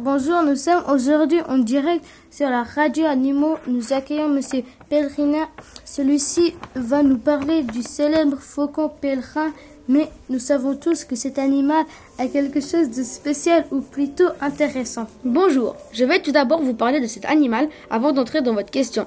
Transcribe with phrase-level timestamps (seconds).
[0.00, 3.56] Bonjour, nous sommes aujourd'hui en direct sur la radio Animaux.
[3.66, 5.48] Nous accueillons Monsieur Pèlerina.
[5.84, 9.52] Celui-ci va nous parler du célèbre faucon pèlerin,
[9.88, 11.84] mais nous savons tous que cet animal
[12.16, 15.08] a quelque chose de spécial ou plutôt intéressant.
[15.24, 19.04] Bonjour, je vais tout d'abord vous parler de cet animal avant d'entrer dans votre question.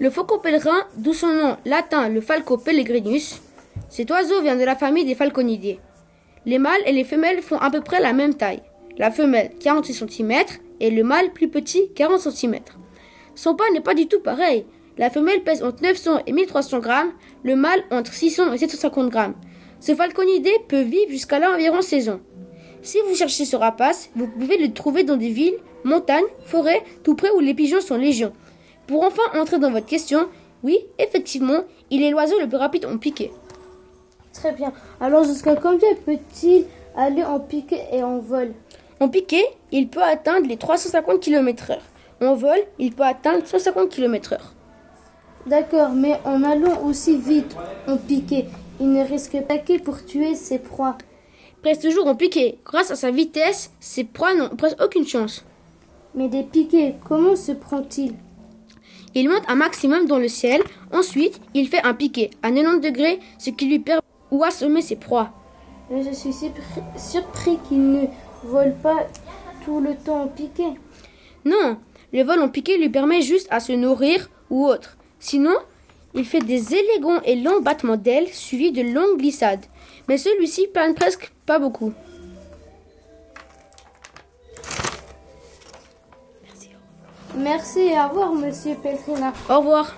[0.00, 3.42] Le faucon pèlerin, d'où son nom latin le Falco pellegrinus,
[3.90, 5.76] cet oiseau vient de la famille des falconidae.
[6.46, 8.62] Les mâles et les femelles font à peu près la même taille.
[8.98, 10.32] La femelle 46 cm
[10.80, 12.60] et le mâle plus petit 40 cm.
[13.34, 14.64] Son poids n'est pas du tout pareil.
[14.96, 19.34] La femelle pèse entre 900 et 1300 grammes, le mâle entre 600 et 750 grammes.
[19.80, 22.20] Ce falconidé peut vivre jusqu'à là environ 16 ans.
[22.80, 27.14] Si vous cherchez ce rapace, vous pouvez le trouver dans des villes, montagnes, forêts, tout
[27.14, 28.32] près où les pigeons sont légion.
[28.86, 30.28] Pour enfin entrer dans votre question,
[30.62, 33.32] oui, effectivement, il est l'oiseau le plus rapide en piqué.
[34.32, 34.72] Très bien.
[35.00, 36.64] Alors jusqu'à combien peut-il
[36.96, 38.52] aller en piqué et en vol?
[39.00, 41.78] En piqué, il peut atteindre les 350 km/h.
[42.24, 44.38] En vol, il peut atteindre 150 km/h.
[45.46, 48.46] D'accord, mais en allant aussi vite en piqué,
[48.80, 50.96] il ne risque pas que pour tuer ses proies.
[51.62, 52.58] Presque toujours en piqué.
[52.64, 55.44] Grâce à sa vitesse, ses proies n'ont presque aucune chance.
[56.14, 58.14] Mais des piquets, comment se prend-il?
[59.14, 60.62] Il monte un maximum dans le ciel.
[60.92, 64.96] Ensuite, il fait un piqué à 90 degrés, ce qui lui permet ou assommer ses
[64.96, 65.30] proies.
[65.90, 68.06] Mais je suis surpris qu'il ne
[68.44, 69.06] vole pas
[69.64, 70.64] tout le temps en piqué.
[71.44, 71.78] Non,
[72.12, 74.96] le vol en piqué lui permet juste à se nourrir ou autre.
[75.18, 75.56] Sinon,
[76.14, 79.64] il fait des élégants et longs battements d'ailes suivis de longues glissades.
[80.08, 81.92] Mais celui-ci plane presque pas beaucoup.
[87.36, 89.32] Merci et au revoir, monsieur Peltrina.
[89.50, 89.94] Au revoir.